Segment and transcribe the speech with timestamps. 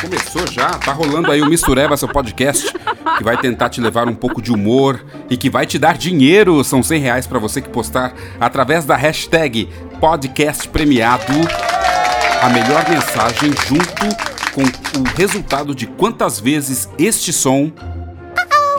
[0.00, 2.72] Começou já, tá rolando aí o Mistureba, seu podcast,
[3.18, 6.62] que vai tentar te levar um pouco de humor e que vai te dar dinheiro.
[6.64, 9.68] São 100 reais pra você que postar através da hashtag
[10.00, 11.32] podcast premiado.
[12.42, 17.70] A melhor mensagem junto com o resultado de quantas vezes este som.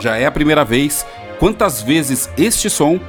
[0.00, 1.06] Já é a primeira vez,
[1.38, 3.00] quantas vezes este som?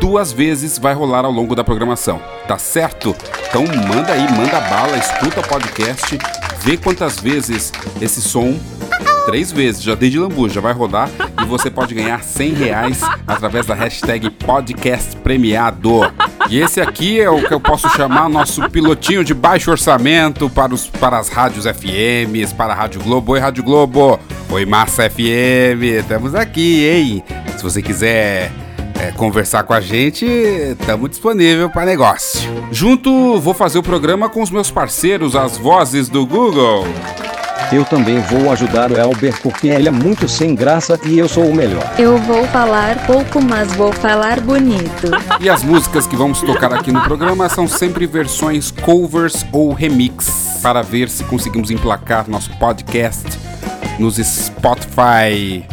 [0.00, 3.14] Duas vezes vai rolar ao longo da programação, tá certo?
[3.48, 6.18] Então manda aí, manda bala, escuta o podcast,
[6.64, 8.58] vê quantas vezes esse som
[9.26, 11.10] três vezes, já dei de lambu, já vai rodar
[11.42, 16.00] e você pode ganhar 100 reais através da hashtag podcast premiado.
[16.48, 20.74] E esse aqui é o que eu posso chamar nosso pilotinho de baixo orçamento para,
[20.74, 23.32] os, para as rádios FMs, para a Rádio Globo.
[23.32, 24.18] Oi, Rádio Globo!
[24.50, 25.82] Oi, Massa FM!
[26.00, 27.24] Estamos aqui, hein?
[27.56, 28.52] Se você quiser
[29.04, 32.50] é, conversar com a gente, estamos disponível para negócio.
[32.70, 36.84] Junto, vou fazer o programa com os meus parceiros, as vozes do Google.
[37.72, 41.44] Eu também vou ajudar o Elber porque ele é muito sem graça e eu sou
[41.44, 41.82] o melhor.
[41.98, 45.10] Eu vou falar pouco, mas vou falar bonito.
[45.40, 50.60] E as músicas que vamos tocar aqui no programa são sempre versões covers ou remix,
[50.62, 53.38] para ver se conseguimos emplacar nosso podcast
[53.98, 55.64] nos Spotify,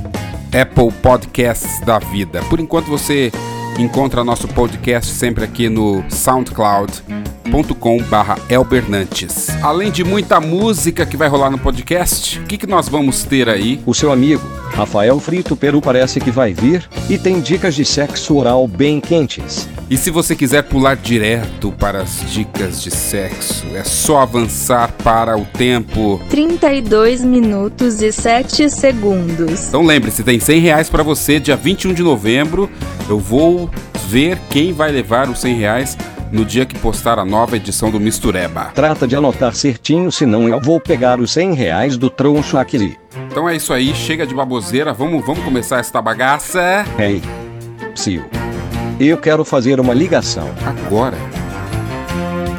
[0.54, 2.42] Apple Podcasts da vida.
[2.50, 3.32] Por enquanto você
[3.80, 9.50] encontra nosso podcast sempre aqui no soundcloud.com/barra elbernantes.
[9.64, 13.50] Além de muita música que vai rolar no podcast, o que, que nós vamos ter
[13.50, 13.82] aí?
[13.86, 18.36] O seu amigo, Rafael Frito Peru, parece que vai vir e tem dicas de sexo
[18.36, 19.68] oral bem quentes.
[19.92, 25.38] E se você quiser pular direto para as dicas de sexo, é só avançar para
[25.38, 29.68] o tempo 32 minutos e 7 segundos.
[29.68, 32.70] Então lembre-se, tem 100 reais para você, dia 21 de novembro.
[33.10, 33.70] Eu vou
[34.08, 35.98] ver quem vai levar os 100 reais
[36.32, 38.72] no dia que postar a nova edição do Mistureba.
[38.74, 42.98] Trata de anotar certinho, senão eu vou pegar os 100 reais do troncho aquele.
[43.30, 46.86] Então é isso aí, chega de baboseira, vamos, vamos começar esta bagaça.
[46.98, 47.22] Ei,
[47.94, 48.24] Psil,
[49.08, 50.50] eu quero fazer uma ligação.
[50.66, 51.18] Agora?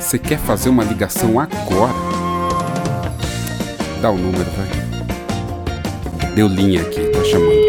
[0.00, 1.92] Você quer fazer uma ligação agora?
[4.00, 4.66] Dá o número, vai.
[6.34, 7.62] Deu linha aqui, tá chamando.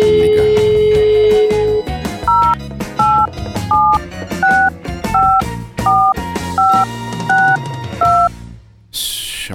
[0.00, 0.46] Vamos ligar.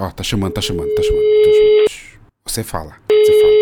[0.05, 1.89] Ó, tá chamando, tá chamando, tá chamando, tá chamando.
[2.45, 3.60] Você fala, você fala.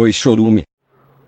[0.00, 0.62] Oi, chorume.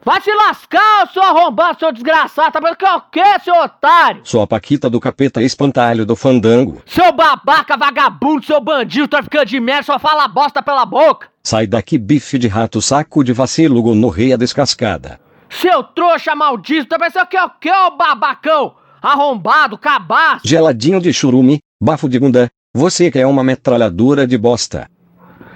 [0.03, 2.53] Vai se lascar, seu arrombado, seu desgraçado.
[2.53, 4.23] Tá pensando que é o quê, seu otário?
[4.25, 6.81] Sou a Paquita do capeta espantalho do fandango.
[6.87, 11.29] Seu babaca, vagabundo, seu bandido, traficante de merda, só fala bosta pela boca.
[11.43, 15.21] Sai daqui, bife de rato, saco de vacilo, gonorreia descascada.
[15.51, 18.75] Seu trouxa maldito, tá pensando que é o quê, ô babacão?
[19.03, 20.49] Arrombado, cabaço.
[20.49, 24.89] Geladinho de churume, bafo de bunda, você que é uma metralhadora de bosta.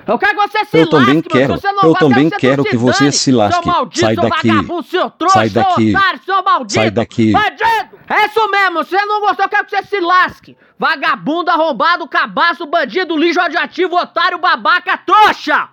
[0.07, 1.55] Eu quero que você se Eu lasque, também quero.
[1.83, 3.63] Eu também quero que você se lasque.
[3.63, 4.49] Seu maldito, Sai daqui.
[4.49, 5.91] vagabundo, seu trouxa, Sai daqui.
[5.91, 6.73] seu otário, seu maldito.
[6.75, 7.33] Sai daqui.
[7.33, 7.99] Bandido!
[8.09, 10.57] É isso mesmo, se você não gostou, eu quero que você se lasque.
[10.79, 15.69] Vagabundo, arrombado, cabaço, bandido, lixo radioativo, otário, babaca, trouxa!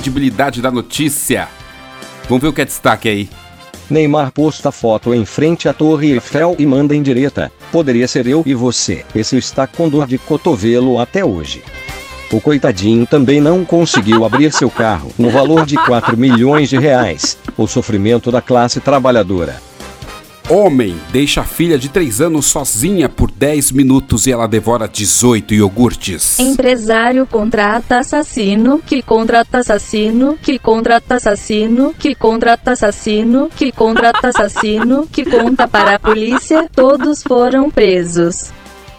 [0.00, 1.46] Credibilidade da notícia.
[2.26, 3.28] Vamos ver o que é destaque aí.
[3.90, 7.52] Neymar posta foto em frente à Torre Eiffel e manda em direta.
[7.70, 9.04] Poderia ser eu e você.
[9.14, 11.62] Esse está com dor de cotovelo até hoje.
[12.32, 17.36] O coitadinho também não conseguiu abrir seu carro, no valor de 4 milhões de reais.
[17.58, 19.60] O sofrimento da classe trabalhadora.
[20.50, 25.54] Homem deixa a filha de 3 anos sozinha por 10 minutos e ela devora 18
[25.54, 26.40] iogurtes.
[26.40, 35.06] Empresário contrata assassino, que contrata assassino, que contrata assassino, que contrata assassino, que contrata assassino,
[35.06, 38.50] que conta para a polícia, todos foram presos.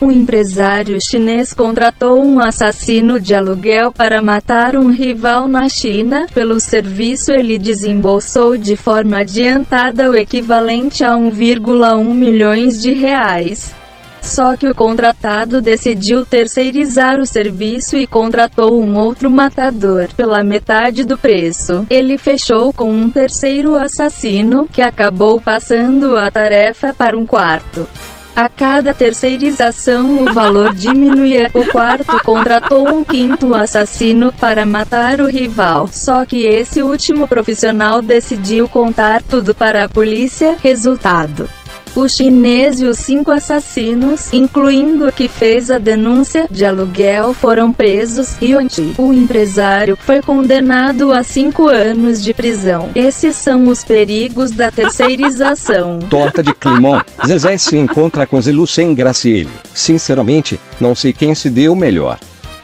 [0.02, 6.26] Um empresário chinês contratou um assassino de aluguel para matar um rival na China.
[6.34, 13.76] Pelo serviço, ele desembolsou de forma adiantada o equivalente a 1,1 milhões de reais.
[14.24, 21.04] Só que o contratado decidiu terceirizar o serviço e contratou um outro matador pela metade
[21.04, 21.86] do preço.
[21.92, 27.88] Ele fechou com um terceiro assassino, que acabou passando a tarefa para um quarto.
[28.36, 31.50] A cada terceirização o valor diminuía.
[31.54, 35.88] O quarto contratou um quinto assassino para matar o rival.
[35.92, 40.56] Só que esse último profissional decidiu contar tudo para a polícia.
[40.62, 41.61] Resultado.
[41.94, 47.74] O chinês e os cinco assassinos, incluindo o que fez a denúncia de aluguel, foram
[47.74, 52.90] presos e o empresário foi condenado a cinco anos de prisão.
[52.96, 56.00] Esses são os perigos da terceirização.
[56.10, 57.02] Torta de climão.
[57.28, 59.50] Zezé se encontra com Zilu sem Graciele.
[59.74, 62.18] Sinceramente, não sei quem se deu melhor.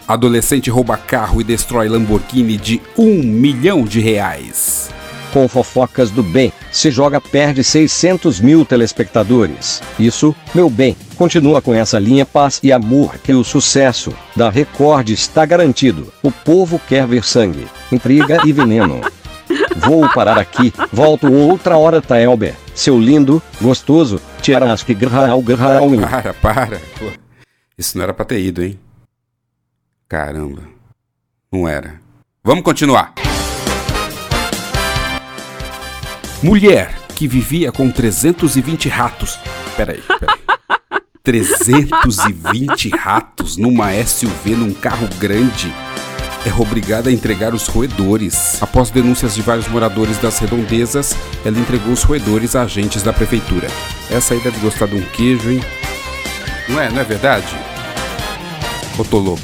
[0.07, 4.89] Adolescente rouba carro e destrói Lamborghini de um milhão de reais.
[5.33, 9.81] Com fofocas do bem, se joga perde 600 mil telespectadores.
[9.99, 15.09] Isso, meu bem, continua com essa linha paz e amor que o sucesso da Record
[15.09, 16.11] está garantido.
[16.21, 19.01] O povo quer ver sangue, intriga e veneno.
[19.77, 22.55] Vou parar aqui, volto outra hora, Taelber.
[22.75, 25.89] Seu lindo, gostoso, tiarasque grau grau.
[25.99, 26.81] Para, para.
[26.99, 27.05] Pô,
[27.77, 28.79] isso não era pra ter ido, hein?
[30.07, 30.63] Caramba.
[31.51, 31.99] Não era.
[32.43, 33.13] Vamos continuar.
[36.43, 39.39] Mulher que vivia com 320 ratos.
[39.75, 40.37] Peraí, peraí.
[41.23, 45.73] 320 ratos numa SUV num carro grande
[46.45, 48.61] é obrigada a entregar os roedores.
[48.61, 53.67] Após denúncias de vários moradores das redondezas, ela entregou os roedores a agentes da prefeitura.
[54.09, 55.61] Essa aí deve gostar de um queijo, hein?
[56.69, 57.53] Não é, não é verdade?
[58.97, 59.37] Ô.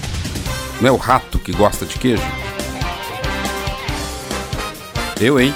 [0.79, 2.23] Não é o rato que gosta de queijo?
[5.19, 5.53] Eu, hein?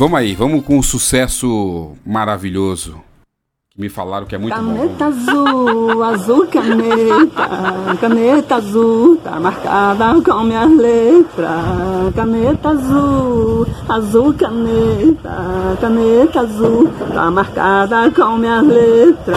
[0.00, 3.02] Vamos aí, vamos com um sucesso maravilhoso.
[3.80, 5.06] Me falaram que é muito Caneta bom.
[5.06, 7.48] azul, azul caneta,
[7.98, 12.14] caneta azul, tá marcada com minhas letras.
[12.14, 19.36] Caneta azul, azul caneta, caneta azul, tá marcada com minhas letras.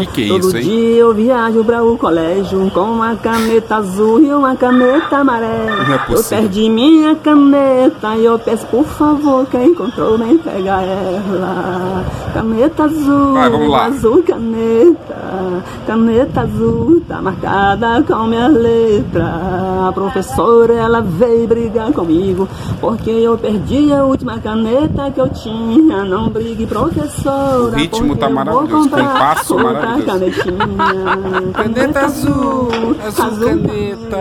[0.00, 0.62] Que que é Todo isso, hein?
[0.64, 5.84] dia eu viajo pra o colégio com uma caneta azul e uma caneta amarela.
[5.86, 6.38] Não é eu possível.
[6.42, 12.04] perdi minha caneta e eu peço por favor quem encontrou me entrega ela.
[12.34, 13.34] Caneta azul.
[13.34, 13.86] Vai, vamos lá.
[13.86, 19.88] Azul caneta, caneta azul, tá marcada com minha letra.
[19.88, 22.48] A professora ela veio brigar comigo,
[22.80, 26.04] porque eu perdi a última caneta que eu tinha.
[26.04, 27.72] Não brigue, professora.
[27.74, 30.06] O ritmo porque tá eu vou maravilhoso, comprar compasso outra maravilhoso.
[30.06, 31.52] Canetinha.
[31.54, 32.68] Caneta azul,
[33.06, 34.18] azul caneta,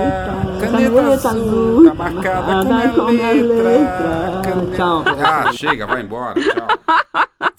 [0.59, 4.41] caneta azul, tá marcada com a minha letra.
[4.43, 5.03] Caneta- Tchau.
[5.23, 6.67] Ah, chega, vai embora, tchau.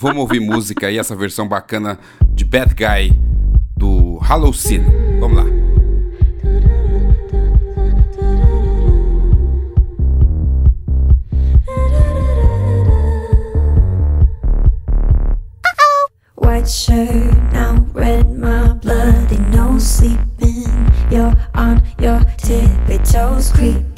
[0.03, 1.97] Vamos ouvir música aí, essa versão bacana
[2.35, 3.17] de Bad Guy
[3.77, 4.85] do Hallucine.
[5.21, 5.45] Vamos lá.
[16.37, 20.67] White shirt, now red, my bloody nose sleeping.
[21.13, 23.92] You're on your tippy toes, creeping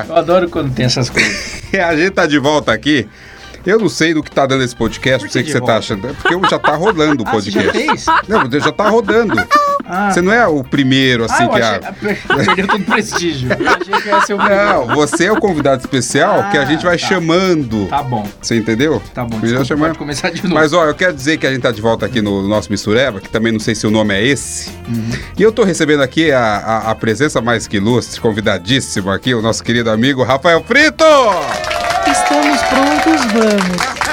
[0.00, 0.06] olha.
[0.08, 1.62] Eu adoro quando tem essas coisas.
[1.74, 3.08] A gente tá de volta aqui.
[3.66, 5.64] Eu não sei do que tá dando esse podcast, não sei o que você tá
[5.66, 5.78] volta?
[5.78, 6.06] achando.
[6.08, 7.86] É Porque já tá rodando o Ah, você já podcast.
[7.88, 8.06] fez?
[8.28, 9.34] Não, já tá rodando.
[9.86, 10.10] Ah.
[10.10, 12.36] Você não é o primeiro, assim, ah, que achei, a...
[12.44, 13.48] Perdeu todo o prestígio.
[13.58, 16.64] Eu achei que ia ser o Não, você é o convidado especial que a Ah,
[16.64, 17.06] gente vai tá.
[17.06, 17.86] chamando.
[17.88, 19.02] Tá bom, Você entendeu?
[19.12, 19.38] tá bom.
[19.40, 19.86] Desculpa, chamando.
[19.88, 20.54] pode começar de novo.
[20.54, 23.20] Mas ó, eu quero dizer que a gente tá de volta aqui no nosso Mistureva,
[23.20, 24.70] que também não sei se o nome é esse.
[24.88, 25.10] Uhum.
[25.36, 29.42] E eu tô recebendo aqui a, a- a presença mais que ilustre, convidadíssimo aqui, o
[29.42, 31.04] nosso querido amigo Rafael Frito!
[32.06, 34.03] Estamos prontos, vamos.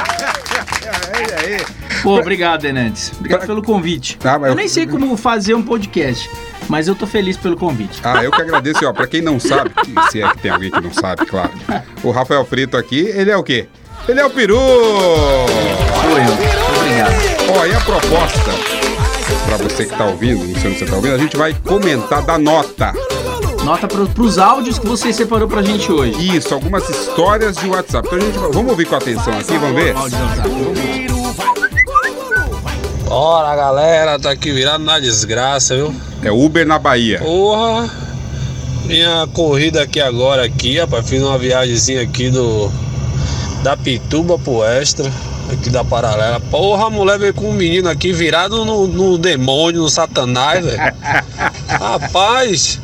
[2.03, 3.11] Pô, obrigado, Denantes.
[3.17, 4.17] Obrigado pelo convite.
[4.23, 6.29] Ah, eu eu- nem sei como fazer um podcast,
[6.67, 7.99] mas eu tô feliz pelo convite.
[8.03, 8.85] Ah, eu que agradeço.
[8.87, 9.71] Ó, pra quem não sabe,
[10.11, 11.51] se é que tem alguém que não sabe, claro.
[12.03, 13.67] O Rafael Frito aqui, ele é o quê?
[14.07, 14.57] Ele é o peru!
[14.57, 16.77] Sou eu.
[16.77, 17.59] Obrigado.
[17.59, 18.51] Ó, e a proposta,
[19.45, 22.21] pra você que tá ouvindo, não sei se você tá ouvindo, a gente vai comentar
[22.23, 22.93] da nota.
[23.63, 26.35] Nota pro, pros áudios que você separou pra gente hoje.
[26.35, 28.07] Isso, algumas histórias de WhatsApp.
[28.07, 29.95] Então a gente vamos ouvir com atenção aqui, vamos ver?
[29.95, 30.49] Áudio do WhatsApp.
[30.49, 31.10] Vamos
[33.11, 33.17] lá.
[33.17, 35.93] Bora galera, tá aqui virado na desgraça, viu?
[36.23, 37.19] É Uber na Bahia.
[37.19, 37.89] Porra!
[38.85, 42.71] Minha corrida aqui agora aqui, rapaz, fiz uma viagemzinha aqui do
[43.63, 45.11] da Pituba pro Extra,
[45.51, 46.39] aqui da Paralela.
[46.39, 50.79] Porra, a mulher veio com um menino aqui virado no, no demônio, no satanás, velho.
[51.67, 52.79] Rapaz,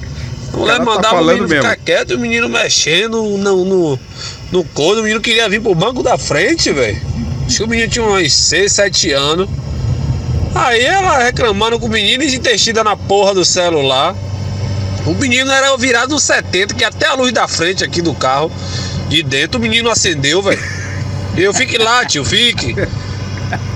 [0.54, 1.84] a mulher tá mandava o falando menino ficar mesmo.
[1.84, 4.00] quieto e o menino mexendo no, no,
[4.52, 5.00] no couro.
[5.00, 7.02] O menino queria vir pro banco da frente, velho.
[7.46, 9.50] Acho que o menino tinha uns 6, 7 anos.
[10.60, 14.16] Aí ela reclamando com o menino e intestida na porra do celular.
[15.06, 18.52] O menino era virado no 70, que até a luz da frente aqui do carro,
[19.08, 20.62] de dentro, o menino acendeu, velho.
[21.38, 22.76] Eu fique lá, tio, fique.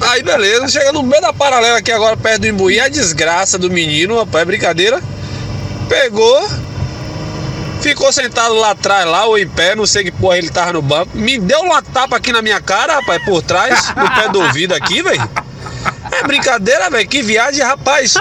[0.09, 3.69] Aí beleza, chega no meio da paralela aqui agora, perto do Imbuí, a desgraça do
[3.69, 5.01] menino, rapaz, é brincadeira.
[5.87, 6.49] Pegou,
[7.79, 10.81] ficou sentado lá atrás, lá, ou em pé, não sei que porra ele tava no
[10.81, 11.15] banco.
[11.15, 14.73] Me deu uma tapa aqui na minha cara, rapaz, por trás, no pé do ouvido
[14.73, 15.29] aqui, velho.
[16.21, 17.07] É brincadeira, velho.
[17.07, 18.13] Que viagem, rapaz.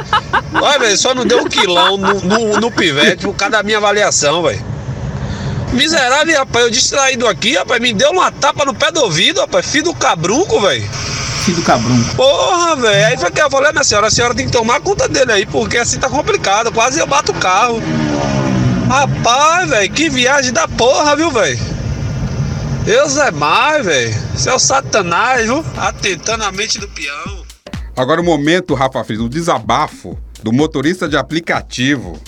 [0.54, 3.76] Olha, velho, só não deu um quilão no, no, no pivete por causa da minha
[3.76, 4.64] avaliação, velho.
[5.72, 6.64] Miserável, rapaz.
[6.64, 7.78] Eu distraído aqui, rapaz.
[7.80, 9.66] Me deu uma tapa no pé do ouvido, rapaz.
[9.66, 10.88] Filho do cabrunco, velho.
[11.44, 12.14] Filho do cabrunco.
[12.16, 13.06] Porra, velho.
[13.06, 15.46] Aí foi que eu falei, minha senhora, a senhora tem que tomar conta dele aí,
[15.46, 16.72] porque assim tá complicado.
[16.72, 17.82] Quase eu bato o carro.
[18.88, 21.60] Rapaz, velho, que viagem da porra, viu, velho?
[22.84, 24.16] Deus é mais, velho.
[24.34, 25.62] Isso é o satanás, viu?
[25.76, 27.39] Atentando a mente do peão.
[27.96, 32.18] Agora o momento, Rafa Frito, o desabafo do motorista de aplicativo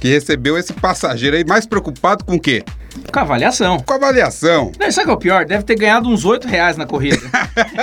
[0.00, 2.64] que recebeu esse passageiro aí mais preocupado com o quê?
[3.12, 3.78] Com a avaliação.
[3.80, 4.72] Com a avaliação.
[4.78, 5.44] Não, sabe o que é o pior?
[5.44, 7.20] Deve ter ganhado uns 8 reais na corrida.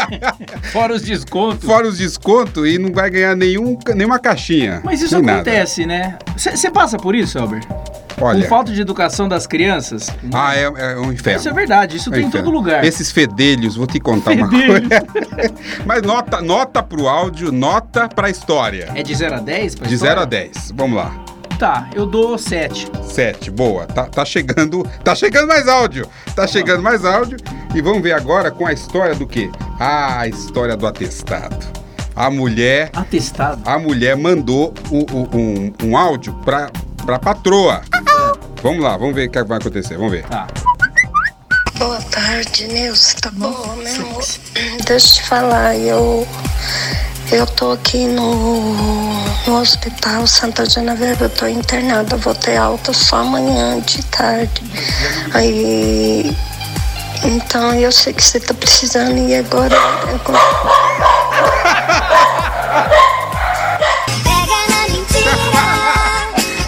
[0.71, 1.65] Fora os descontos.
[1.65, 4.81] Fora os descontos e não vai ganhar nenhum, nenhuma caixinha.
[4.83, 5.41] Mas isso nem nada.
[5.41, 6.17] acontece, né?
[6.37, 7.67] Você passa por isso, Albert?
[8.21, 8.41] Olha.
[8.43, 10.09] Com falta de educação das crianças?
[10.33, 11.39] Ah, é, é um inferno.
[11.39, 12.47] Isso é verdade, isso É tem em inferno.
[12.47, 12.83] todo lugar.
[12.83, 14.89] Esses fedelhos, vou te contar uma Fedelhos.
[14.89, 15.53] coisa.
[15.85, 18.89] Mas nota, nota pro áudio, nota pra história.
[18.93, 19.75] É de 0 a 10?
[19.75, 20.15] pra De história?
[20.15, 20.73] 0 a 10.
[20.75, 21.13] Vamos lá.
[21.59, 22.89] Tá, eu dou 7.
[23.03, 23.85] 7, boa.
[23.85, 24.83] Tá, tá chegando.
[25.03, 26.07] Tá chegando mais áudio.
[26.33, 27.37] Tá chegando mais áudio.
[27.75, 29.51] E vamos ver agora com a história do quê?
[29.77, 31.57] Ah, a história do atestado.
[32.15, 32.89] A mulher.
[32.93, 33.61] Atestado.
[33.65, 36.69] A mulher mandou o- o- um, um áudio pra,
[37.05, 37.81] pra patroa.
[38.63, 39.97] Vamos lá, vamos ver o que vai acontecer.
[39.97, 40.23] Vamos ver.
[40.23, 40.47] Tá.
[41.77, 43.15] Boa tarde, Nilce.
[43.17, 44.23] Tá boa, meu amor?
[44.85, 46.25] Deixa eu te falar, eu.
[47.31, 48.73] Eu tô aqui no,
[49.47, 54.63] no hospital Santa Genoveva, eu tô internada, vou ter alta só amanhã de tarde.
[55.33, 56.35] Aí.
[57.23, 59.75] Então eu sei que você tá precisando e agora.
[59.75, 60.19] eu-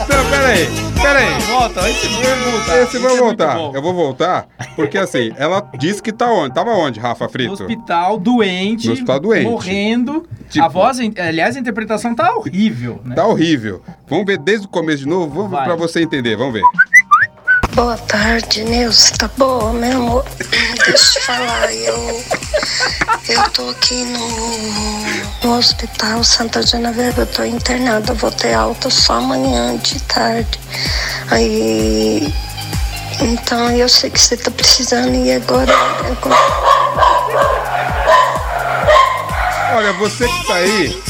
[0.09, 0.67] Não, peraí,
[1.01, 1.41] peraí.
[1.43, 2.81] Volta, esse vou voltar.
[2.81, 3.55] Esse vai é voltar.
[3.55, 3.71] bom.
[3.73, 6.53] Eu vou voltar, porque assim, ela disse que tá onde?
[6.53, 7.53] Tava onde, Rafa No Frito?
[7.53, 8.87] hospital, doente.
[8.87, 9.45] No hospital doente.
[9.49, 10.27] Morrendo.
[10.51, 13.15] Tipo- A voz, aliás, a interpretação tá horrível, né?
[13.15, 13.81] Tá horrível.
[14.07, 15.33] Vamos ver desde o começo de novo?
[15.33, 15.63] Vamos Vai.
[15.65, 16.63] pra você entender, vamos ver.
[17.73, 19.13] Boa tarde, Nilce.
[19.13, 20.25] Tá boa, meu amor?
[20.85, 22.23] Deixa eu te falar, eu.
[23.29, 29.13] Eu tô aqui no, no hospital Santa Genoveva, eu tô internada, vou ter alta só
[29.13, 30.59] amanhã de tarde.
[31.29, 32.33] Aí.
[33.21, 35.71] Então eu sei que você tá precisando e agora.
[35.71, 37.60] eu-
[39.73, 41.01] Olha, você que tá aí,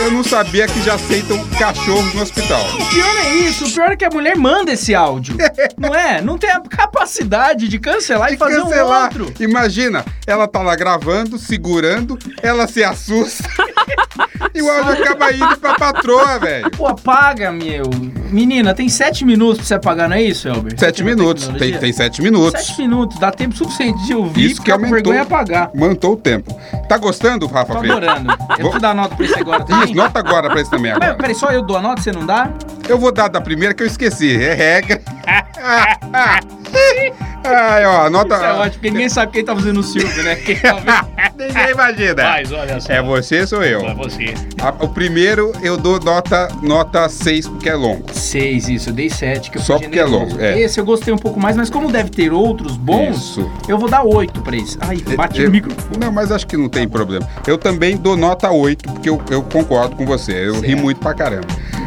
[0.00, 2.60] eu não sabia que já aceitam cachorros no hospital.
[2.80, 5.36] O pior é isso, o pior é que a mulher manda esse áudio.
[5.78, 6.20] não é?
[6.20, 9.04] Não tem a capacidade de cancelar e fazer um Cancelar.
[9.04, 9.32] outro.
[9.38, 13.44] Imagina, ela tá lá gravando, segurando, ela se assusta
[14.54, 16.70] e o áudio acaba indo pra patroa, velho.
[16.72, 17.84] Pô, apaga, meu.
[18.30, 20.78] Menina, tem sete minutos pra você apagar, não é isso, Elber?
[20.78, 22.64] Sete minutos, tem, tem sete minutos.
[22.64, 24.94] Sete minutos, dá tempo suficiente de ouvir, Isso que aumentou.
[24.94, 25.70] vergonha apagar.
[25.74, 26.54] Mantou o tempo.
[26.88, 28.08] Tá gostando, Rafa Tô Freire?
[28.08, 28.34] adorando.
[28.58, 29.84] Eu vou dar nota pra esse agora também.
[29.84, 31.14] Isso, nota agora pra esse também Mas, agora.
[31.14, 32.50] peraí, só eu dou a nota, você não dá?
[32.88, 34.34] Eu vou dar da primeira que eu esqueci.
[34.42, 35.00] É regra.
[37.44, 38.34] Ai, ó, nota.
[38.36, 40.36] Isso é ótimo, porque ninguém sabe quem tá fazendo o Silvio, né?
[40.36, 41.06] Quem tá.
[41.38, 42.22] Ninguém imagina.
[42.22, 42.92] Mas olha só.
[42.92, 43.80] É você, sou eu.
[43.80, 44.32] É você.
[44.60, 48.04] A- o primeiro eu dou nota nota 6 porque é longo.
[48.12, 50.34] Seis, isso, eu dei sete, que eu Só porque é generoso.
[50.34, 50.60] longo, é.
[50.60, 53.50] Esse eu gostei um pouco mais, mas como deve ter outros bons, Isso.
[53.68, 54.78] eu vou dar oito pra esse.
[54.80, 55.98] Ai, bate Eu- no microfone.
[55.98, 57.28] Não, mas acho que não tem problema.
[57.46, 60.32] Eu também dou nota 8, porque eu, eu concordo com você.
[60.48, 60.80] Eu ri Certo.
[60.80, 61.46] muito pra caramba.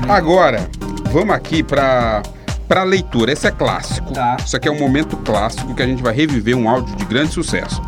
[0.09, 0.67] Agora,
[1.11, 2.21] vamos aqui pra,
[2.67, 3.31] pra leitura.
[3.31, 4.13] Esse é clássico.
[4.13, 4.37] Tá.
[4.45, 7.31] Isso aqui é um momento clássico que a gente vai reviver um áudio de grande
[7.31, 7.81] sucesso.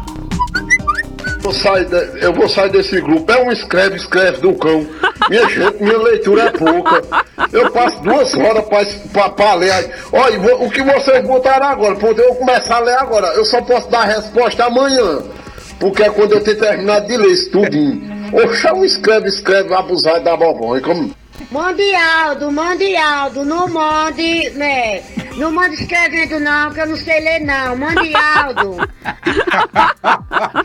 [1.54, 3.32] sair de- eu vou sair desse grupo.
[3.32, 4.86] É um escreve, escreve do cão.
[5.30, 7.02] Minha gente, minha leitura é pouca.
[7.54, 8.66] Eu passo duas horas
[9.36, 9.92] pra ler.
[10.12, 11.96] Olha, o que vocês botaram agora?
[11.96, 13.28] Porque eu começar a ler agora.
[13.28, 15.20] Eu só posso dar a resposta amanhã.
[15.80, 18.02] Porque é quando eu ter terminado de ler isso tudinho.
[18.34, 20.82] Oxa, um escreve, escreve, abusado da bobói.
[20.82, 21.12] Como...
[21.50, 25.02] Mande Aldo, mande Aldo, não mande, né?
[25.38, 27.78] Não mande escrevendo não, que eu não sei ler não.
[27.78, 28.78] Mande Aldo.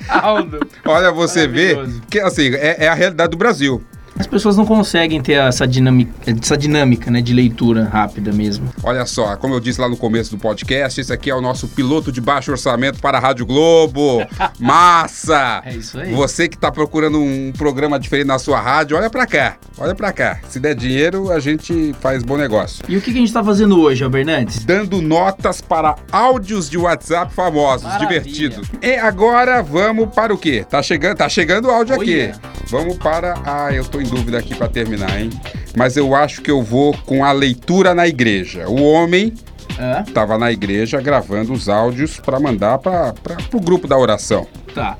[0.08, 0.60] Aldo.
[0.84, 1.76] Olha, você vê
[2.10, 3.84] que assim, é, é a realidade do Brasil.
[4.18, 8.68] As pessoas não conseguem ter essa dinâmica, essa dinâmica, né, de leitura rápida mesmo.
[8.82, 11.66] Olha só, como eu disse lá no começo do podcast, esse aqui é o nosso
[11.68, 14.24] piloto de baixo orçamento para a Rádio Globo.
[14.58, 15.62] Massa!
[15.64, 16.12] É isso aí.
[16.12, 19.56] Você que tá procurando um programa diferente na sua rádio, olha pra cá.
[19.78, 20.38] Olha pra cá.
[20.48, 22.84] Se der dinheiro, a gente faz bom negócio.
[22.88, 24.64] E o que, que a gente tá fazendo hoje, Albernantes?
[24.64, 28.20] Dando notas para áudios de WhatsApp famosos, Maravilha.
[28.20, 28.68] divertidos.
[28.80, 30.64] E agora vamos para o quê?
[30.68, 32.02] Tá chegando, tá chegando o áudio Olha.
[32.32, 32.51] aqui.
[32.72, 33.34] Vamos para.
[33.44, 35.28] Ah, eu tô em dúvida aqui para terminar, hein?
[35.76, 38.66] Mas eu acho que eu vou com a leitura na igreja.
[38.66, 39.34] O homem
[39.78, 40.02] Hã?
[40.14, 43.12] tava na igreja gravando os áudios para mandar para
[43.52, 44.46] o grupo da oração.
[44.74, 44.96] Tá.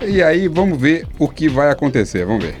[0.00, 2.24] E aí vamos ver o que vai acontecer.
[2.24, 2.58] Vamos ver.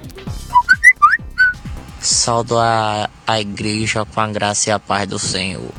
[1.98, 5.70] Saldo a, a igreja com a graça e a paz do Senhor.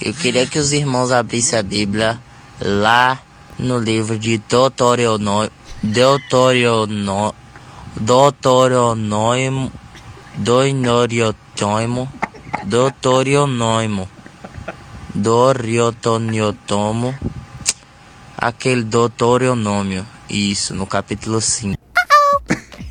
[0.00, 2.18] Eu queria que os irmãos abrissem a Bíblia
[2.58, 3.20] lá
[3.58, 5.50] no livro de Deuteronômio,
[5.82, 7.41] Deuteronômio,
[8.02, 9.70] Deuteronômio,
[10.34, 12.08] Deuteronômio,
[12.64, 14.08] Deuteronômio,
[15.14, 17.14] Deuteronômio,
[18.36, 21.78] aquele Deuteronômio, isso, no capítulo 5.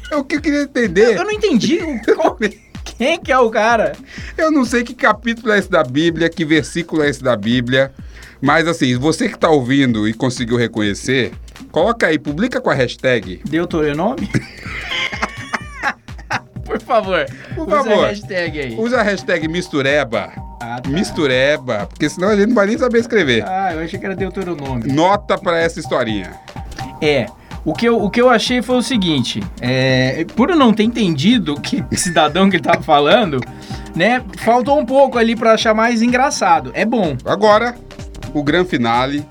[0.10, 1.18] É o que eu queria entender.
[1.18, 1.80] Eu não entendi
[2.16, 2.38] qual-
[2.86, 3.92] quem que é o cara.
[4.38, 7.94] Eu não sei que capítulo é esse da Bíblia, que versículo é esse da Bíblia.
[8.42, 11.34] Mas assim, você que tá ouvindo e conseguiu reconhecer,
[11.72, 13.42] coloca aí, publica com a hashtag.
[13.50, 14.30] Deu teu nome?
[16.66, 18.06] Por favor, Por usa favor.
[18.06, 18.76] a hashtag aí.
[18.78, 20.30] Usa a hashtag Mistureba.
[20.62, 20.90] Ah, tá.
[20.90, 23.44] Mistureba, porque senão a gente não vai nem saber escrever.
[23.46, 24.94] Ah, eu achei que era Deuteronômio.
[24.94, 26.32] Nota pra essa historinha.
[27.02, 27.26] É,
[27.66, 30.84] O que, eu, o que eu achei foi o seguinte: é, por eu não ter
[30.84, 33.42] entendido que cidadão que ele tava falando,
[33.96, 34.24] né?
[34.38, 36.72] Faltou um pouco ali pra achar mais engraçado.
[36.74, 37.18] É bom.
[37.26, 37.76] Agora,
[38.34, 39.26] o grande finale,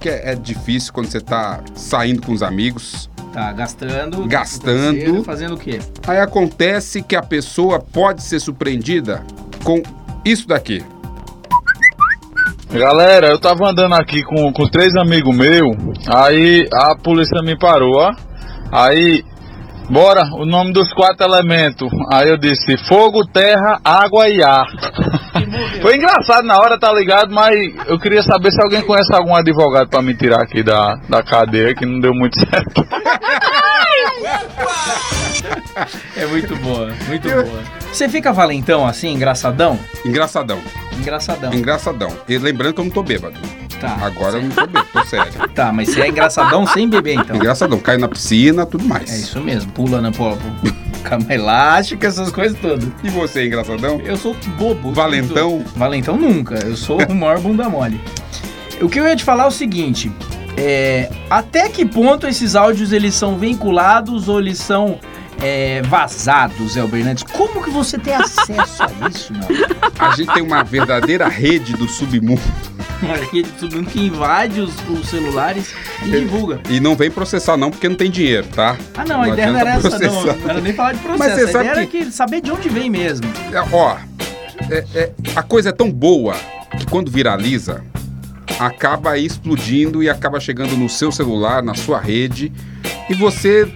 [0.00, 3.08] que é, é difícil quando você tá saindo com os amigos.
[3.32, 4.26] Tá gastando.
[4.26, 5.22] Gastando.
[5.22, 5.78] Fazendo o quê?
[6.08, 9.22] Aí acontece que a pessoa pode ser surpreendida
[9.62, 9.80] com
[10.24, 10.82] isso daqui.
[12.72, 15.76] Galera, eu tava andando aqui com, com três amigos meus,
[16.08, 18.12] aí a polícia me parou, ó.
[18.72, 19.24] Aí,
[19.88, 21.90] bora, o nome dos quatro elementos.
[22.12, 24.66] Aí eu disse fogo, terra, água e ar.
[25.80, 27.32] Foi engraçado na hora, tá ligado?
[27.34, 27.54] Mas
[27.86, 31.74] eu queria saber se alguém conhece algum advogado pra me tirar aqui da, da cadeia,
[31.74, 32.86] que não deu muito certo.
[36.16, 37.62] É muito boa, muito boa.
[37.92, 39.78] Você fica valentão assim, engraçadão?
[40.04, 40.60] Engraçadão.
[40.98, 41.52] Engraçadão.
[41.52, 42.16] Engraçadão.
[42.28, 43.38] E lembrando que eu não tô bêbado.
[43.80, 43.96] Tá.
[44.02, 45.32] Agora eu não tô bêbado, tô sério.
[45.54, 47.36] Tá, mas você é engraçadão sem beber então.
[47.36, 49.10] Engraçadão, cai na piscina, tudo mais.
[49.10, 50.36] É isso mesmo, pula na pô,
[51.00, 52.86] cama elástica, essas coisas todas.
[53.02, 54.00] E você, engraçadão?
[54.04, 54.92] Eu sou bobo.
[54.92, 55.50] Valentão?
[55.56, 56.54] Muito- Valentão nunca.
[56.64, 58.00] Eu sou o maior bunda mole.
[58.80, 60.10] O que eu ia te falar é o seguinte:
[60.56, 64.98] é, até que ponto esses áudios eles são vinculados ou eles são
[65.42, 67.22] é, vazados, Zé Bernardes?
[67.24, 69.46] Como que você tem acesso a isso, mano?
[69.98, 72.40] A gente tem uma verdadeira rede do submundo.
[73.02, 75.74] Aquele tudo mundo que invade os, os celulares
[76.04, 76.60] e divulga.
[76.68, 78.76] E não vem processar não, porque não tem dinheiro, tá?
[78.94, 79.98] Ah, não, a ideia não era essa, não.
[79.98, 80.36] processar.
[80.36, 81.18] Não era nem falar de processo.
[81.30, 83.26] Mas você a sabe que- era que saber de onde vem mesmo.
[83.50, 83.96] É, ó,
[84.70, 86.36] é- é- a coisa é tão boa
[86.78, 87.82] que quando viraliza,
[88.58, 92.52] acaba explodindo e acaba chegando no seu celular, na sua rede,
[93.08, 93.66] e você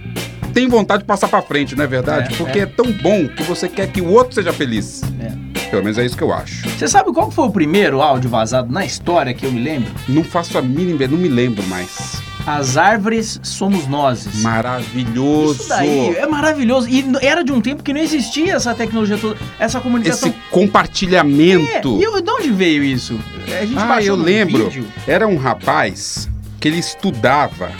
[0.55, 2.33] tem vontade de passar pra frente, não é verdade?
[2.33, 2.61] É, Porque é.
[2.61, 2.65] é.
[2.65, 5.01] tão bom que você quer que o outro seja feliz.
[5.19, 5.45] É.
[5.69, 6.67] Pelo menos é isso que eu acho.
[6.69, 9.91] Você sabe qual foi o primeiro áudio vazado na história que eu me lembro?
[10.07, 12.21] Não faço a mínima, ideia, não me lembro mais.
[12.47, 14.41] As árvores somos nozes.
[14.43, 15.59] Maravilhoso.
[15.61, 16.87] Isso daí é maravilhoso.
[16.87, 20.29] E era de um tempo que não existia essa tecnologia toda, essa comunicação.
[20.29, 21.97] Esse compartilhamento.
[21.97, 23.19] É, e eu- de onde veio isso?
[23.47, 24.65] A gente Ah, eu lembro.
[24.69, 24.85] vídeo.
[25.07, 26.29] Era um rapaz
[26.61, 27.71] que ele estudava.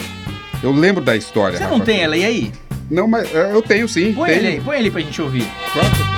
[0.64, 1.58] Eu lembro da história.
[1.58, 1.86] Você não rapaz.
[1.86, 2.52] tem ela e aí?
[2.90, 4.14] Não, mas é, eu tenho sim.
[4.14, 4.40] Põe tenho.
[4.40, 5.46] ele aí, põe ele pra gente ouvir.
[5.74, 6.16] Claro olha só.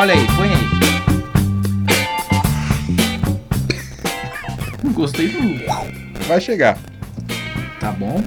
[0.00, 0.64] Olha aí, põe aí.
[4.92, 5.38] Gostei do.
[6.26, 6.78] Vai chegar.
[7.80, 8.22] Tá bom.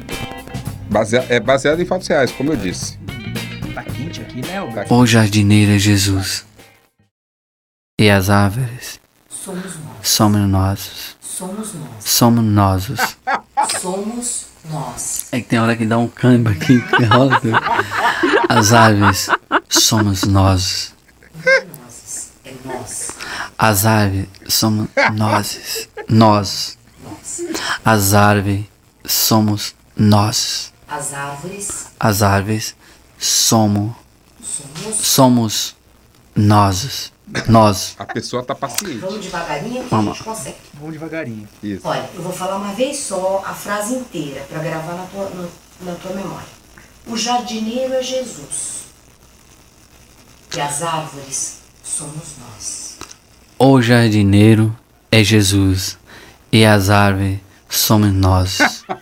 [0.90, 2.98] Basea- é baseado em fatos reais, como eu disse.
[3.74, 4.94] Tá quente aqui, né, Alberto?
[4.94, 6.46] O jardineiro é Jesus.
[8.00, 9.00] E as árvores
[10.08, 11.16] Somos nós.
[11.22, 12.04] somos nós.
[12.04, 12.88] Somos nós.
[13.82, 15.28] Somos nós.
[15.34, 17.58] É que tem hora que dá um câmbio aqui que rola tudo.
[18.48, 19.30] As árvores
[19.70, 20.94] somos nós.
[21.46, 23.10] É nós.
[23.58, 25.90] As árvores somos nós.
[26.08, 26.78] Nós.
[27.84, 28.66] As árvores
[29.06, 30.74] somos nós.
[30.88, 32.76] As árvores As árvores
[33.20, 33.92] somos
[34.42, 34.96] somos.
[35.06, 35.76] somos
[36.34, 37.12] nós.
[37.48, 37.96] Nós.
[38.00, 39.00] A pessoa tá paciente.
[39.00, 40.12] Vamos devagarinho que Vamos.
[40.12, 40.56] a gente consegue.
[40.76, 41.48] Vamos devagarinho.
[41.62, 41.82] Isso.
[41.88, 45.52] Olha, eu vou falar uma vez só a frase inteira para gravar na tua, no-
[45.82, 46.48] na tua memória.
[47.06, 48.78] O jardineiro é Jesus.
[50.56, 52.98] E as árvores somos nós.
[53.60, 54.76] O jardineiro
[55.12, 55.98] é Jesus.
[56.52, 58.84] E as árvores somos nós.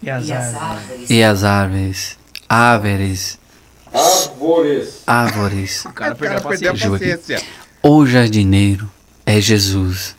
[0.00, 0.62] E as E as árvores?
[0.62, 1.10] árvores.
[1.10, 2.18] E as árvores.
[2.48, 3.37] Árvores.
[3.92, 5.02] Árvores.
[5.06, 5.84] Árvores.
[5.84, 6.90] O cara O cara perdeu a paciência.
[6.90, 7.42] paciência.
[7.82, 8.90] O jardineiro
[9.26, 10.14] é Jesus.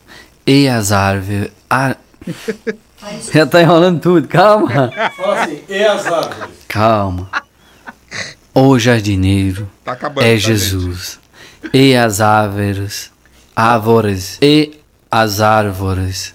[0.46, 1.50] E as árvores.
[1.68, 1.98] ar-
[3.32, 4.90] Já tá enrolando tudo, calma.
[5.16, 6.54] Fala assim, e as árvores?
[6.68, 7.30] Calma.
[8.54, 10.26] O jardineiro Tá acabando.
[10.26, 11.18] é tá, Jesus.
[11.72, 13.10] E as árvores.
[13.56, 14.38] Árvores.
[14.42, 14.80] E
[15.10, 16.34] as árvores.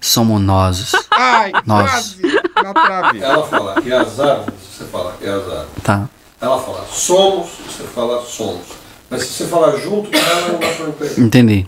[0.00, 0.92] Somos nós.
[1.10, 1.90] Ai, Nós.
[1.90, 2.22] quase
[2.62, 3.20] na trave.
[3.22, 4.60] Ela fala, e as árvores?
[4.60, 5.82] Você fala, e as árvores.
[5.82, 6.08] Tá.
[6.40, 8.66] Ela fala, somos, você fala, somos.
[9.08, 11.66] Mas se você falar junto com ela, não dá pra entender.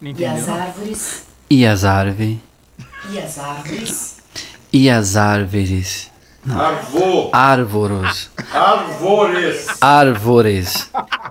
[0.00, 0.22] Entendi.
[0.22, 1.22] E as árvores.
[1.50, 2.38] E as árvores.
[3.10, 4.16] E as árvores.
[4.72, 6.10] E as árvores.
[6.48, 8.30] Arvo, Árvores.
[8.52, 9.66] árvores.
[9.80, 10.90] Árvores.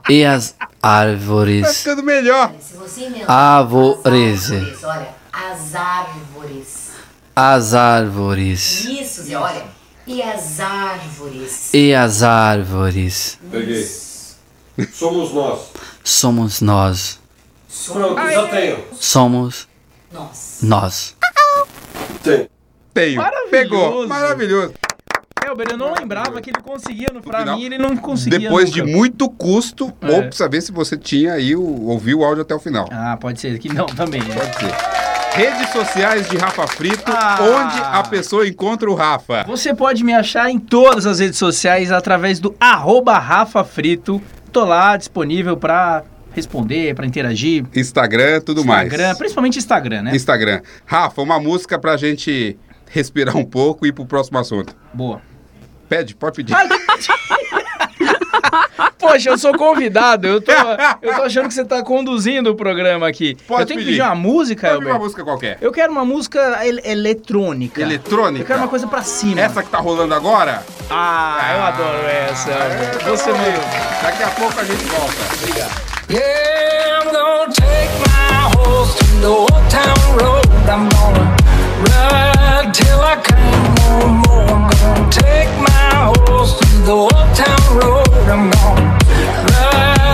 [0.09, 1.77] E as Tá árvores.
[1.77, 2.51] ficando melhor.
[2.61, 3.31] Se você emendar.
[3.31, 4.51] Árvores.
[4.51, 5.07] As árvores, olha.
[5.33, 6.91] As árvores.
[7.35, 8.85] As árvores.
[8.85, 9.63] Isso, Zé, olha.
[10.07, 11.73] E as árvores.
[11.73, 13.39] E as árvores.
[13.51, 13.87] Peguei.
[14.93, 15.59] Somos nós.
[16.03, 17.19] Somos nós.
[17.87, 18.83] Pronto, já tenho.
[18.93, 19.67] Somos
[20.11, 20.59] Nós.
[20.61, 21.15] nós.
[22.23, 22.47] Tenho.
[22.93, 23.15] Tenho.
[23.17, 23.49] Maravilhoso.
[23.51, 24.07] Pegou.
[24.07, 24.73] Maravilhoso.
[25.45, 27.57] Elber, eu não lembrava que ele conseguia no pra final.
[27.57, 28.39] mim, ele não conseguia.
[28.39, 28.83] Depois nunca.
[28.85, 30.11] de muito custo, É.
[30.11, 32.87] ou pra saber se você tinha aí, ouviu o áudio até o final.
[32.91, 34.21] Ah, pode ser que não também.
[34.23, 34.33] né?
[34.35, 35.04] Pode ser.
[35.35, 37.37] Redes sociais de Rafa Frito, Ah.
[37.41, 39.43] onde a pessoa encontra o Rafa.
[39.45, 44.21] Você pode me achar em todas as redes sociais através do arroba Rafa Frito.
[44.51, 47.65] Tô lá disponível pra responder, pra interagir.
[47.75, 49.17] Instagram, tudo Instagram, mais.
[49.17, 50.15] principalmente Instagram, né?
[50.15, 50.61] Instagram.
[50.85, 52.57] Rafa, uma música pra gente
[52.89, 54.73] respirar um pouco e ir pro próximo assunto.
[54.93, 55.21] Boa.
[55.89, 56.55] Pede, pode pedir.
[58.99, 60.51] Poxa, eu sou convidado, eu tô,
[61.01, 63.35] eu tô achando que você tá conduzindo o programa aqui.
[63.47, 63.97] Pode eu tenho que pedir.
[63.99, 65.57] pedir uma música, Pode pedir uma música qualquer.
[65.61, 67.81] Eu quero uma música el- eletrônica.
[67.81, 68.43] Eletrônica?
[68.43, 69.39] Eu quero uma coisa pra cima.
[69.41, 70.63] Essa que tá rolando agora?
[70.89, 72.49] Ah, eu adoro essa.
[72.51, 73.03] Elber.
[73.09, 73.63] Você mesmo.
[74.01, 75.13] Daqui a pouco a gente volta.
[75.41, 75.81] Obrigado.
[76.09, 80.45] Yeah, I'm gonna take my horse to the old town road.
[80.69, 81.35] I'm gonna
[81.89, 83.74] ride till I can't
[85.11, 88.07] take my horse to the old town road.
[88.27, 88.97] I'm gonna
[89.51, 90.04] ride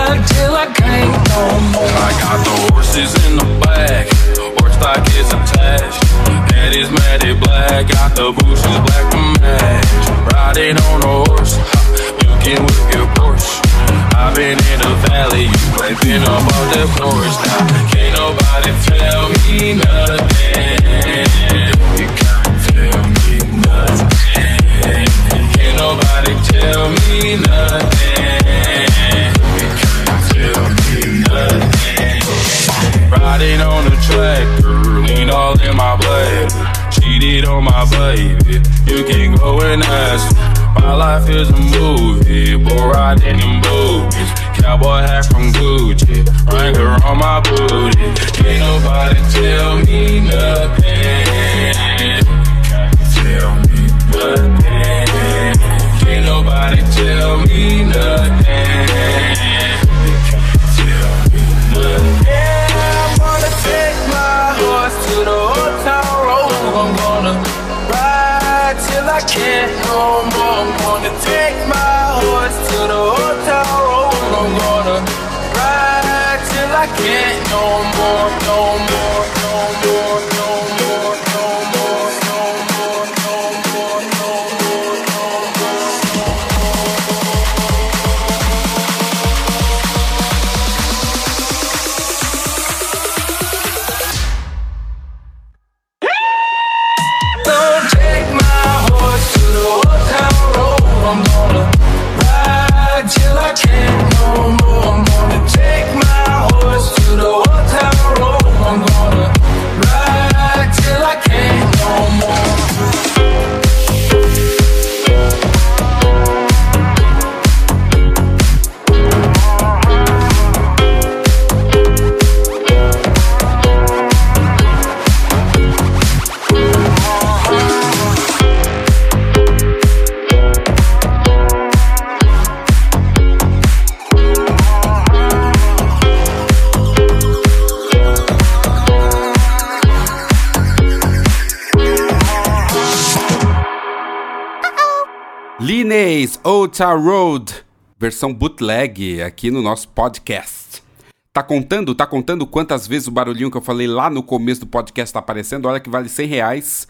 [146.72, 147.66] Town Road,
[147.98, 150.82] versão bootleg aqui no nosso podcast.
[151.30, 151.94] Tá contando?
[151.94, 155.18] Tá contando quantas vezes o barulhinho que eu falei lá no começo do podcast tá
[155.18, 155.68] aparecendo?
[155.68, 156.86] Olha que vale 100 reais.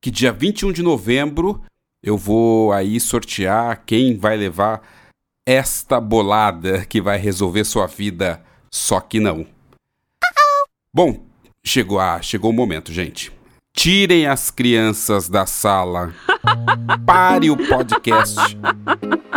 [0.00, 1.62] Que dia 21 de novembro
[2.02, 4.80] eu vou aí sortear quem vai levar
[5.46, 9.46] esta bolada que vai resolver sua vida, só que não.
[10.92, 11.26] Bom,
[11.62, 13.30] chegou, ah, chegou o momento, gente.
[13.74, 16.12] Tirem as crianças da sala.
[17.06, 18.36] Pare o podcast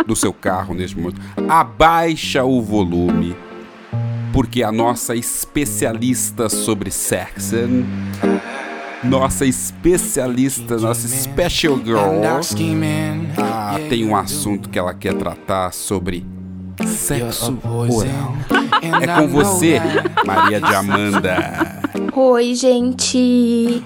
[0.06, 1.20] do seu carro neste momento.
[1.48, 3.36] Abaixa o volume.
[4.32, 7.54] Porque a nossa especialista sobre sexo,
[9.04, 12.22] nossa especialista, nossa special girl,
[13.36, 16.24] ah, tem um assunto que ela quer tratar sobre
[16.86, 18.61] sexo oral.
[18.82, 19.80] É com você,
[20.26, 21.80] Maria de Amanda.
[22.14, 23.82] Oi, gente!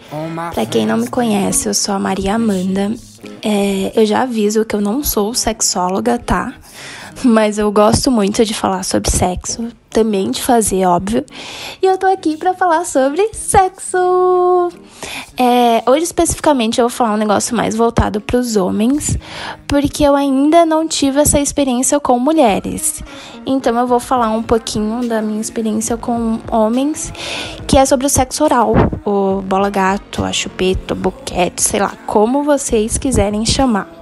[0.54, 2.92] Pra quem não me conhece, eu sou a Maria Amanda.
[3.42, 6.54] É, eu já aviso que eu não sou sexóloga, tá?
[7.22, 11.24] Mas eu gosto muito de falar sobre sexo, também de fazer, óbvio.
[11.80, 14.68] E eu tô aqui pra falar sobre sexo!
[15.38, 19.16] É, hoje, especificamente, eu vou falar um negócio mais voltado pros homens,
[19.66, 23.02] porque eu ainda não tive essa experiência com mulheres.
[23.46, 27.10] Então, eu vou falar um pouquinho da minha experiência com homens,
[27.66, 31.94] que é sobre o sexo oral, o bola gato, a chupeta, o boquete, sei lá,
[32.06, 33.95] como vocês quiserem chamar.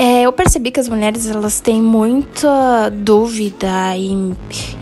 [0.00, 4.32] É, eu percebi que as mulheres elas têm muita dúvida e,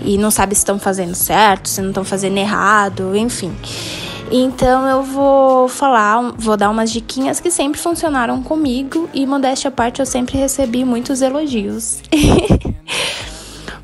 [0.02, 3.50] e não sabem se estão fazendo certo, se não estão fazendo errado, enfim.
[4.30, 9.70] Então eu vou falar, vou dar umas diquinhas que sempre funcionaram comigo e modéstia à
[9.70, 12.02] parte eu sempre recebi muitos elogios.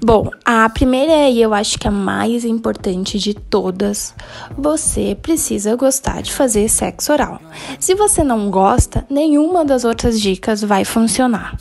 [0.05, 4.12] Bom, a primeira e eu acho que a mais importante de todas,
[4.59, 7.41] você precisa gostar de fazer sexo oral.
[7.79, 11.57] Se você não gosta, nenhuma das outras dicas vai funcionar.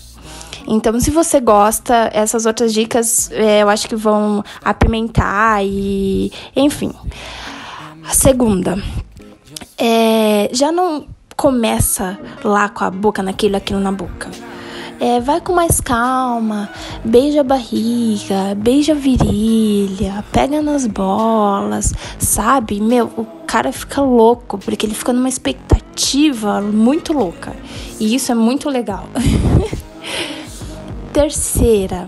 [0.67, 6.31] Então, se você gosta, essas outras dicas é, eu acho que vão apimentar e.
[6.55, 6.91] Enfim.
[8.03, 8.81] A segunda,
[9.77, 11.05] é, já não
[11.37, 14.31] começa lá com a boca naquilo, aquilo na boca.
[15.01, 16.69] É, vai com mais calma,
[17.03, 22.79] beija a barriga, beija a virilha, pega nas bolas, sabe?
[22.79, 27.51] Meu, o cara fica louco, porque ele fica numa expectativa muito louca.
[27.99, 29.07] E isso é muito legal.
[31.11, 32.07] Terceira,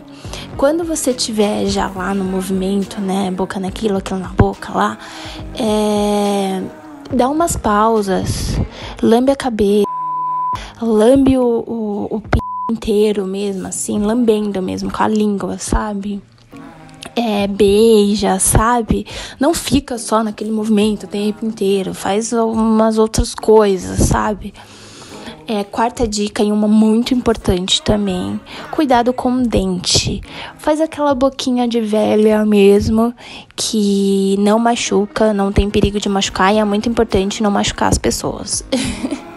[0.55, 4.99] quando você estiver já lá no movimento, né, boca naquilo, aquilo na boca lá,
[5.55, 6.61] é,
[7.11, 8.55] dá umas pausas,
[9.01, 9.87] lambe a cabeça,
[10.79, 12.21] lambe o, o, o
[12.74, 16.21] inteiro mesmo, assim, lambendo mesmo com a língua, sabe?
[17.15, 19.05] É, beija, sabe?
[19.39, 24.53] Não fica só naquele movimento o tempo inteiro, faz umas outras coisas, sabe?
[25.45, 28.39] É, quarta dica e uma muito importante também:
[28.71, 30.21] cuidado com o dente.
[30.57, 33.13] Faz aquela boquinha de velha mesmo,
[33.55, 37.97] que não machuca, não tem perigo de machucar e é muito importante não machucar as
[37.97, 38.63] pessoas.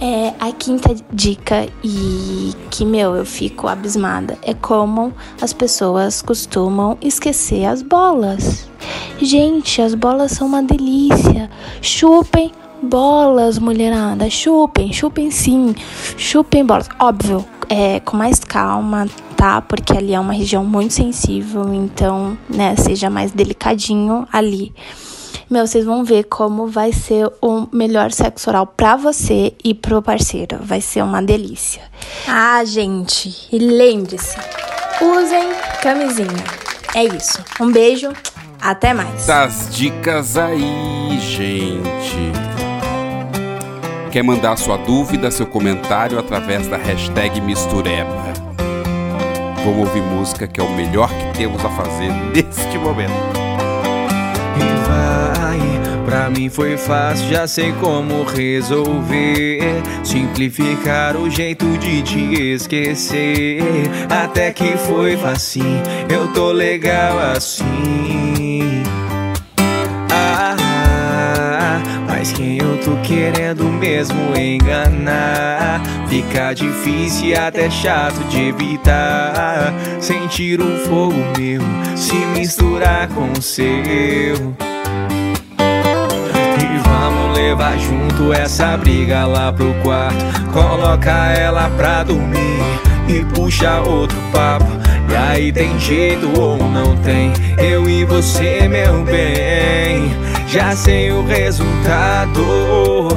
[0.00, 6.98] É, a quinta dica, e que, meu, eu fico abismada, é como as pessoas costumam
[7.00, 8.68] esquecer as bolas.
[9.20, 11.48] Gente, as bolas são uma delícia.
[11.80, 12.50] Chupem
[12.82, 14.28] bolas, mulherada.
[14.28, 15.74] Chupem, chupem sim.
[16.16, 16.88] Chupem bolas.
[16.98, 19.62] Óbvio, é, com mais calma, tá?
[19.62, 24.72] Porque ali é uma região muito sensível, então, né, seja mais delicadinho ali.
[25.50, 30.02] Meu, vocês vão ver como vai ser o melhor sexo oral pra você e pro
[30.02, 30.58] parceiro.
[30.60, 31.82] Vai ser uma delícia.
[32.26, 34.36] Ah, gente, e lembre-se,
[35.00, 35.50] usem
[35.82, 36.44] camisinha.
[36.94, 37.42] É isso.
[37.60, 38.10] Um beijo,
[38.60, 39.28] até mais.
[39.28, 42.32] Essas dicas aí, gente.
[44.10, 48.32] Quer mandar sua dúvida, seu comentário através da hashtag Mistureba.
[49.64, 53.12] Vamos ouvir música que é o melhor que temos a fazer neste momento.
[56.14, 59.82] Pra mim foi fácil, já sei como resolver.
[60.04, 63.58] Simplificar o jeito de te esquecer.
[64.08, 68.84] Até que foi facinho, eu tô legal assim.
[70.08, 75.82] Ah, mas quem eu tô querendo mesmo enganar?
[76.08, 79.74] Fica difícil até chato de evitar.
[79.98, 81.60] Sentir o fogo meu
[81.96, 84.73] se misturar com o seu.
[86.94, 90.24] Vamos levar junto essa briga lá pro quarto.
[90.52, 92.60] Coloca ela pra dormir
[93.08, 94.70] e puxa outro papo.
[95.10, 97.32] E aí tem jeito ou não tem?
[97.58, 100.14] Eu e você, meu bem.
[100.46, 102.40] Já sei o resultado.
[102.40, 103.08] Oh,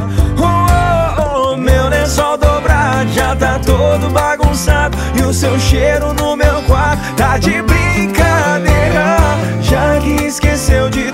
[0.42, 4.98] oh, oh, meu lençol dobrado já tá todo bagunçado.
[5.16, 9.18] E o seu cheiro no meu quarto tá de brincadeira.
[9.62, 11.12] Já que esqueceu de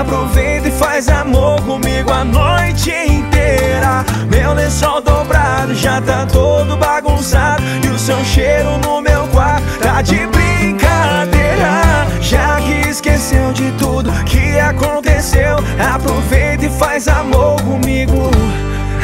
[0.00, 4.04] aproveita e faz amor comigo a noite inteira.
[4.30, 7.62] Meu lençol dobrado já tá todo bagunçado.
[7.84, 12.06] E o seu cheiro no meu quarto tá de brincadeira.
[12.20, 15.56] Já que esqueceu de tudo que aconteceu,
[15.94, 18.30] aproveita e faz amor comigo.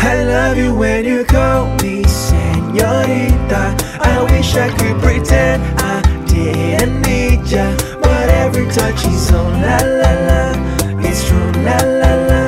[0.00, 3.74] I love you when you call me señorita.
[4.00, 7.66] I wish I could pretend I didn't need ya,
[8.49, 10.40] every touch is so la la la.
[11.07, 12.42] It's true la la la.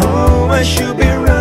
[0.00, 1.35] Oh, I should be running.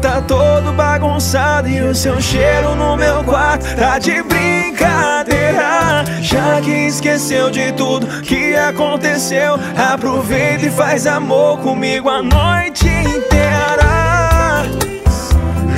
[0.00, 6.04] Tá todo bagunçado e o seu cheiro no meu quarto tá de brincadeira.
[6.22, 13.84] Já que esqueceu de tudo que aconteceu, aproveita e faz amor comigo a noite inteira.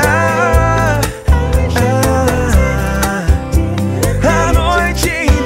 [0.05, 1.01] Ah,
[4.25, 5.43] ah, a noite inteira.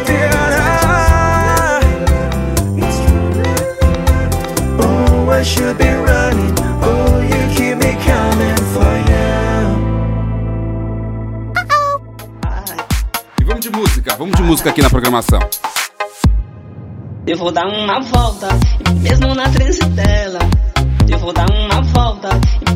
[5.28, 5.95] I should be
[14.46, 15.40] música, aqui na programação.
[17.26, 18.48] Eu vou dar uma volta,
[19.00, 20.38] mesmo na frente dela.
[21.08, 22.28] Eu vou dar uma volta,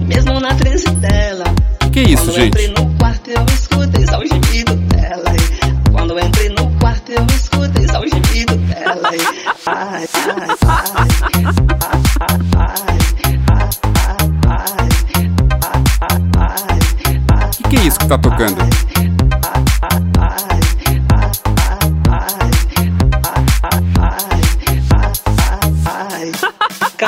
[0.04, 1.44] mesmo na frente dela.
[1.92, 2.58] Que isso, Quando gente?
[2.58, 5.32] eu entrei no quarto, eu escutei só o gemido dela.
[5.92, 9.10] Quando eu entrei no quarto, eu escutei só o gemido dela.
[9.66, 11.20] Ai, ai, ai.
[17.52, 18.89] Que, que é isso que tá tocando?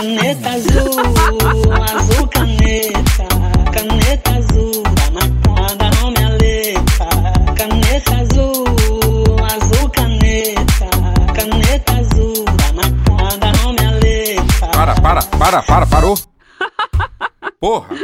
[0.03, 0.99] Caneta azul,
[1.81, 3.29] azul caneta,
[3.73, 7.07] caneta azul, da matada não me aleta.
[7.57, 10.91] Caneta azul, azul caneta,
[11.33, 14.67] caneta azul, da matada não me aleta.
[14.73, 16.19] Para, para, para, para, parou.
[17.61, 17.95] Porra.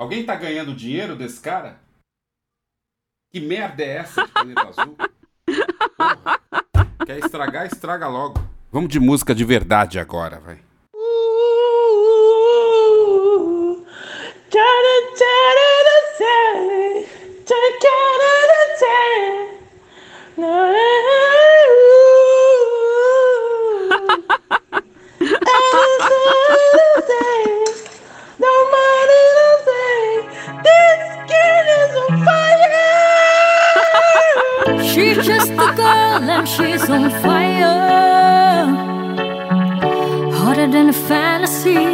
[0.00, 1.78] Alguém tá ganhando dinheiro desse cara?
[3.30, 4.96] Que merda é essa de caneta azul?
[5.98, 6.40] Porra.
[7.04, 8.53] Quer estragar, estraga logo.
[8.74, 10.58] Vamos de música de verdade agora, vai.
[35.14, 38.66] She's just a girl and she's on fire.
[40.32, 41.84] Hotter than a fantasy,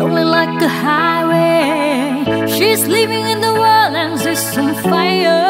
[0.00, 2.24] lonely like a highway.
[2.48, 5.40] She's living in the world and she's on fire.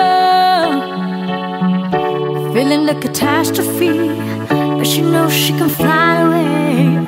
[2.52, 3.96] Feeling the catastrophe,
[4.76, 7.06] but she knows she can fly away.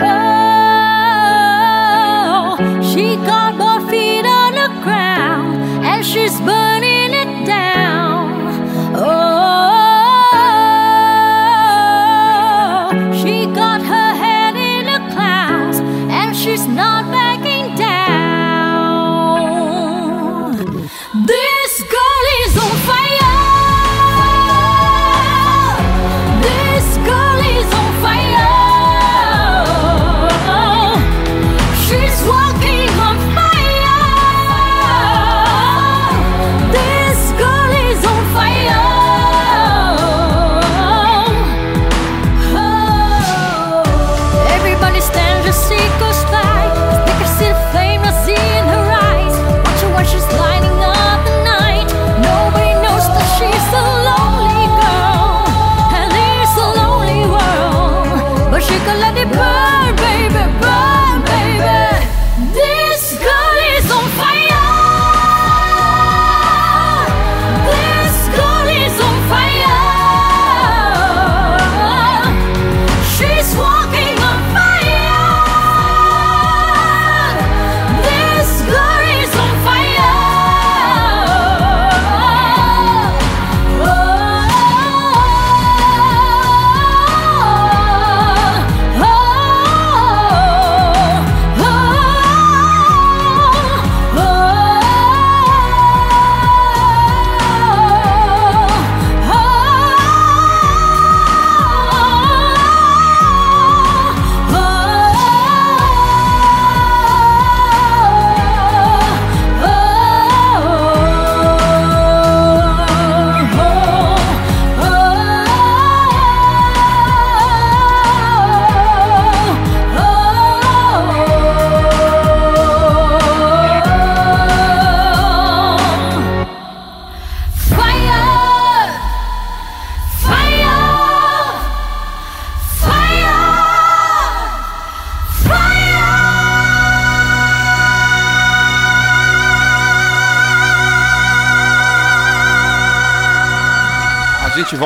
[2.41, 2.57] Oh,
[2.91, 6.84] she got both feet on the ground and she's burning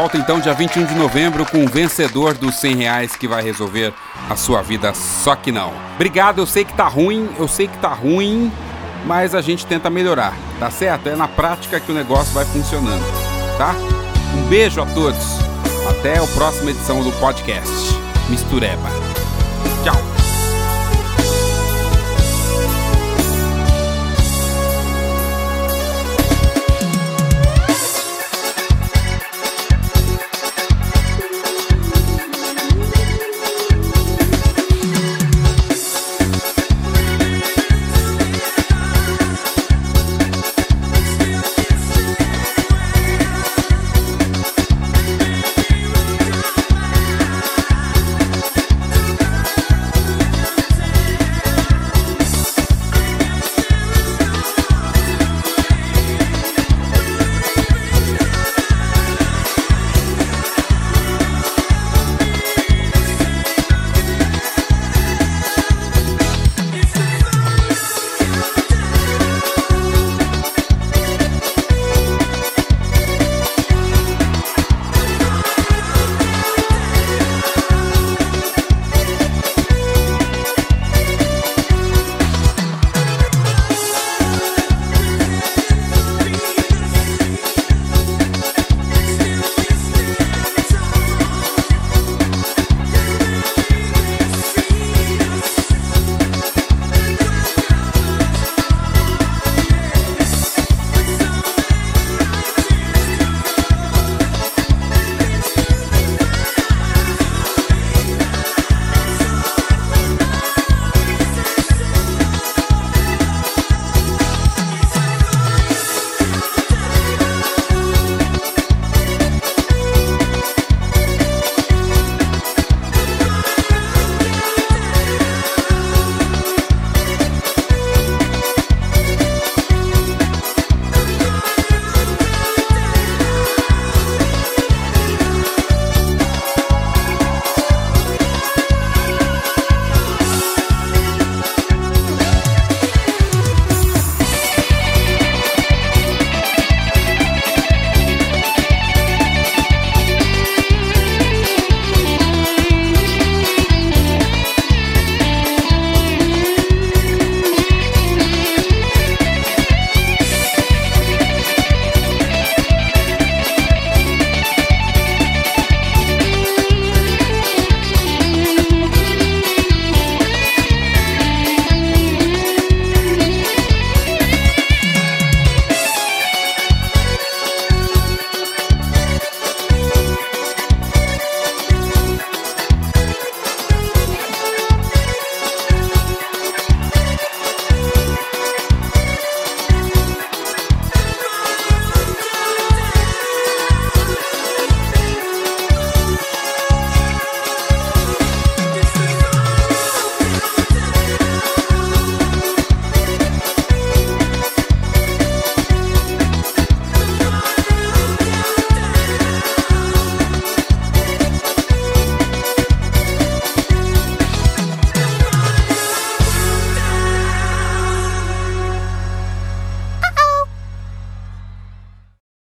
[0.09, 3.92] volta então dia 21 de novembro com o vencedor dos 100 reais que vai resolver
[4.30, 5.70] a sua vida, só que não.
[5.96, 8.50] Obrigado, eu sei que tá ruim, eu sei que tá ruim,
[9.04, 11.11] mas a gente tenta melhorar, tá certo?
[11.11, 13.04] É na prática que o negócio vai funcionando,
[13.59, 13.74] tá?
[14.34, 15.40] Um beijo a todos.
[15.90, 17.94] Até a próxima edição do podcast
[18.30, 19.07] Mistureba.